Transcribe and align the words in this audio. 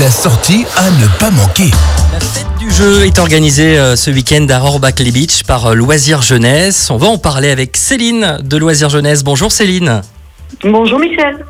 La 0.00 0.10
sortie 0.10 0.64
à 0.76 0.90
ne 0.90 1.18
pas 1.18 1.30
manquer. 1.30 1.70
La 2.12 2.20
fête 2.20 2.58
du 2.58 2.70
jeu 2.70 3.06
est 3.06 3.18
organisée 3.18 3.78
euh, 3.78 3.96
ce 3.96 4.10
week-end 4.10 4.46
à 4.50 4.58
Rohrback 4.58 5.02
Beach 5.02 5.44
par 5.44 5.66
euh, 5.66 5.74
Loisirs 5.74 6.22
Jeunesse. 6.22 6.90
On 6.90 6.96
va 6.96 7.06
en 7.06 7.18
parler 7.18 7.50
avec 7.50 7.76
Céline 7.76 8.38
de 8.42 8.56
Loisirs 8.56 8.90
Jeunesse. 8.90 9.22
Bonjour 9.24 9.52
Céline. 9.52 10.02
Bonjour 10.62 10.98
Michel. 10.98 11.44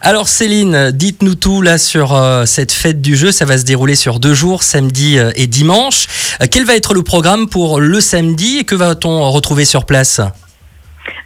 Alors 0.00 0.28
Céline, 0.28 0.90
dites-nous 0.92 1.34
tout 1.34 1.62
là 1.62 1.78
sur 1.78 2.14
euh, 2.14 2.44
cette 2.44 2.72
fête 2.72 3.00
du 3.00 3.16
jeu. 3.16 3.32
Ça 3.32 3.44
va 3.44 3.58
se 3.58 3.64
dérouler 3.64 3.94
sur 3.94 4.20
deux 4.20 4.34
jours, 4.34 4.62
samedi 4.62 5.18
euh, 5.18 5.30
et 5.34 5.46
dimanche. 5.46 6.06
Euh, 6.42 6.46
quel 6.50 6.64
va 6.64 6.76
être 6.76 6.94
le 6.94 7.02
programme 7.02 7.48
pour 7.48 7.80
le 7.80 8.00
samedi 8.00 8.58
et 8.58 8.64
que 8.64 8.74
va-t-on 8.74 9.30
retrouver 9.30 9.64
sur 9.64 9.86
place? 9.86 10.20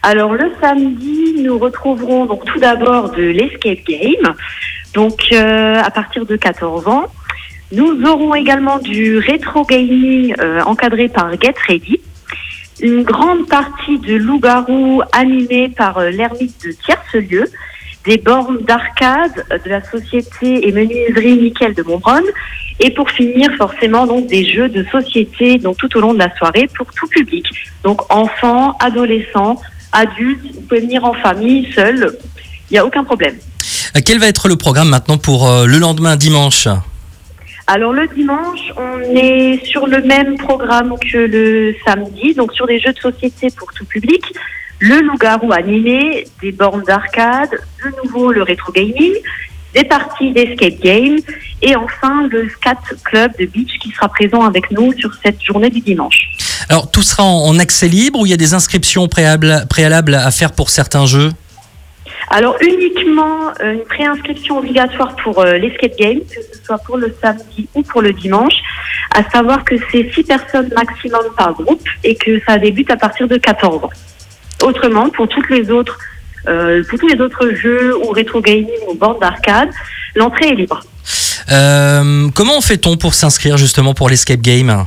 Alors 0.02 0.32
le 0.32 0.50
samedi, 0.60 1.42
nous 1.42 1.58
retrouverons 1.58 2.26
donc 2.26 2.44
tout 2.44 2.58
d'abord 2.60 3.10
de 3.10 3.22
l'escape 3.22 3.84
game, 3.86 4.34
donc 4.94 5.28
euh, 5.32 5.80
à 5.82 5.90
partir 5.90 6.26
de 6.26 6.36
14 6.36 6.88
ans. 6.88 7.06
Nous 7.70 8.02
aurons 8.04 8.34
également 8.34 8.78
du 8.78 9.18
rétro 9.18 9.64
gaming 9.64 10.34
euh, 10.40 10.62
encadré 10.62 11.08
par 11.08 11.30
Get 11.40 11.54
Ready. 11.66 12.00
Une 12.80 13.02
grande 13.02 13.46
partie 13.48 13.98
de 13.98 14.14
loup-garou 14.14 15.02
animée 15.12 15.68
par 15.68 15.98
euh, 15.98 16.10
l'ermite 16.10 16.64
de 16.64 16.72
Tierce-Lieu. 16.72 17.44
Des 18.04 18.16
bornes 18.16 18.62
d'arcade 18.62 19.44
de 19.64 19.68
la 19.68 19.82
société 19.82 20.66
et 20.66 20.72
menuiserie 20.72 21.36
Nickel 21.36 21.74
de 21.74 21.82
Montbronne. 21.82 22.24
Et 22.80 22.90
pour 22.90 23.10
finir, 23.10 23.50
forcément, 23.56 24.06
donc 24.06 24.28
des 24.28 24.44
jeux 24.44 24.68
de 24.68 24.84
société 24.84 25.58
donc 25.58 25.76
tout 25.76 25.94
au 25.96 26.00
long 26.00 26.14
de 26.14 26.18
la 26.18 26.34
soirée 26.36 26.68
pour 26.74 26.86
tout 26.94 27.08
public. 27.08 27.44
Donc 27.82 28.00
enfants, 28.10 28.76
adolescents, 28.78 29.60
adultes, 29.92 30.54
vous 30.54 30.60
pouvez 30.62 30.80
venir 30.80 31.04
en 31.04 31.12
famille, 31.14 31.70
seul, 31.74 32.16
il 32.70 32.74
n'y 32.74 32.78
a 32.78 32.86
aucun 32.86 33.04
problème. 33.04 33.36
Euh, 33.96 34.00
Quel 34.04 34.18
va 34.18 34.26
être 34.26 34.48
le 34.48 34.56
programme 34.56 34.88
maintenant 34.88 35.18
pour 35.18 35.48
euh, 35.48 35.66
le 35.66 35.78
lendemain 35.78 36.16
dimanche 36.16 36.68
Alors 37.66 37.92
le 37.92 38.06
dimanche, 38.08 38.60
on 38.76 39.00
est 39.16 39.64
sur 39.64 39.86
le 39.86 40.02
même 40.02 40.36
programme 40.36 40.94
que 41.00 41.18
le 41.18 41.74
samedi, 41.86 42.34
donc 42.34 42.52
sur 42.52 42.66
des 42.66 42.80
jeux 42.80 42.92
de 42.92 42.98
société 42.98 43.48
pour 43.56 43.72
tout 43.72 43.84
public. 43.84 44.22
Le 44.80 45.00
loup-garou 45.00 45.52
animé, 45.52 46.26
des 46.40 46.52
bornes 46.52 46.84
d'arcade, 46.84 47.50
de 47.84 47.92
nouveau 48.04 48.30
le 48.30 48.42
rétro 48.42 48.70
gaming, 48.72 49.12
des 49.74 49.84
parties 49.84 50.32
d'escape 50.32 50.80
game 50.80 51.18
et 51.62 51.74
enfin 51.76 52.28
le 52.30 52.48
scat 52.48 52.76
club 53.04 53.32
de 53.38 53.46
beach 53.46 53.78
qui 53.80 53.90
sera 53.90 54.08
présent 54.08 54.42
avec 54.42 54.70
nous 54.70 54.92
sur 54.96 55.10
cette 55.22 55.42
journée 55.42 55.68
du 55.68 55.80
dimanche. 55.80 56.30
Alors 56.68 56.90
tout 56.90 57.02
sera 57.02 57.24
en, 57.24 57.58
accès 57.58 57.88
libre 57.88 58.20
ou 58.20 58.26
il 58.26 58.30
y 58.30 58.32
a 58.32 58.36
des 58.38 58.54
inscriptions 58.54 59.08
préalables 59.08 60.14
à 60.14 60.30
faire 60.30 60.52
pour 60.52 60.70
certains 60.70 61.06
jeux? 61.06 61.32
Alors 62.30 62.56
uniquement 62.60 63.52
euh, 63.60 63.74
une 63.74 63.84
préinscription 63.84 64.58
obligatoire 64.58 65.16
pour 65.16 65.40
euh, 65.40 65.54
l'escape 65.54 65.96
game, 65.96 66.20
que 66.20 66.42
ce 66.42 66.64
soit 66.64 66.78
pour 66.78 66.96
le 66.96 67.14
samedi 67.22 67.68
ou 67.74 67.82
pour 67.82 68.02
le 68.02 68.12
dimanche, 68.12 68.54
à 69.14 69.28
savoir 69.30 69.64
que 69.64 69.76
c'est 69.90 70.10
six 70.12 70.24
personnes 70.24 70.70
maximum 70.74 71.22
par 71.36 71.54
groupe 71.54 71.82
et 72.04 72.14
que 72.14 72.40
ça 72.46 72.58
débute 72.58 72.90
à 72.90 72.96
partir 72.96 73.26
de 73.28 73.36
14 73.36 73.84
ans. 73.84 73.90
Autrement, 74.62 75.08
pour 75.08 75.28
toutes 75.28 75.48
les 75.50 75.70
autres, 75.70 75.98
euh, 76.48 76.82
pour 76.88 76.98
tous 76.98 77.08
les 77.08 77.20
autres 77.20 77.50
jeux 77.54 77.96
ou 77.96 78.10
rétro 78.10 78.40
gaming 78.40 78.78
ou 78.88 78.94
bornes 78.94 79.20
d'arcade, 79.20 79.70
l'entrée 80.14 80.48
est 80.48 80.54
libre. 80.54 80.80
Euh, 81.50 82.28
Comment 82.34 82.60
fait-on 82.60 82.96
pour 82.96 83.14
s'inscrire 83.14 83.56
justement 83.56 83.94
pour 83.94 84.10
l'escape 84.10 84.40
game? 84.40 84.86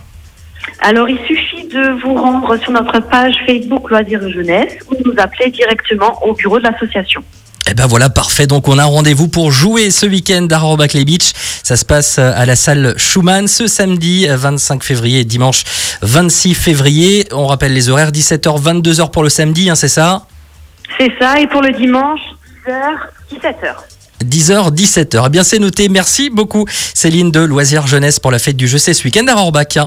Alors 0.80 1.09
il 1.09 1.18
suffit 1.28 1.41
de 1.72 2.02
vous 2.02 2.16
rendre 2.16 2.58
sur 2.58 2.72
notre 2.72 3.00
page 3.00 3.33
Facebook 3.45 3.89
Loisirs 3.89 4.30
Jeunesse 4.30 4.73
ou 4.89 4.95
de 4.95 5.09
nous 5.09 5.16
appeler 5.17 5.50
directement 5.52 6.22
au 6.25 6.33
bureau 6.33 6.59
de 6.59 6.63
l'association. 6.63 7.23
Eh 7.69 7.73
ben 7.73 7.88
voilà, 7.88 8.09
parfait. 8.09 8.47
Donc 8.47 8.67
on 8.67 8.78
a 8.78 8.83
un 8.83 8.88
rendez-vous 8.88 9.28
pour 9.28 9.52
jouer 9.52 9.91
ce 9.91 10.05
week-end 10.05 10.45
à 10.52 10.58
Rohrback 10.58 10.95
Beach. 11.05 11.31
Ça 11.63 11.78
se 11.78 11.86
passe 11.86 12.19
à 12.19 12.45
la 12.45 12.55
salle 12.55 12.95
Schumann 12.97 13.47
ce 13.47 13.67
samedi 13.67 14.28
25 14.28 14.83
février 14.83 15.22
et 15.22 15.23
dimanche 15.23 15.63
26 16.02 16.53
février. 16.55 17.28
On 17.31 17.47
rappelle 17.47 17.73
les 17.73 17.89
horaires 17.89 18.11
17h, 18.11 18.61
22h 18.61 19.11
pour 19.11 19.23
le 19.23 19.30
samedi, 19.30 19.69
hein, 19.69 19.75
c'est 19.75 19.88
ça? 19.88 20.25
C'est 21.00 21.12
ça, 21.19 21.40
et 21.40 21.47
pour 21.47 21.62
le 21.62 21.72
dimanche, 21.72 22.19
10h, 22.67 23.40
17h. 23.40 23.75
10h, 24.25 24.75
17h. 24.75 25.23
Eh 25.25 25.29
bien 25.29 25.44
c'est 25.44 25.59
noté. 25.59 25.88
Merci 25.88 26.29
beaucoup 26.29 26.66
Céline 26.67 27.31
de 27.31 27.40
Loisirs 27.40 27.88
Jeunesse 27.88 28.19
pour 28.19 28.31
la 28.31 28.40
fête 28.40 28.57
du 28.57 28.67
jeu. 28.67 28.78
C'est 28.78 28.94
ce 28.94 29.03
week-end 29.03 29.25
à 29.28 29.35
Rohrback. 29.35 29.79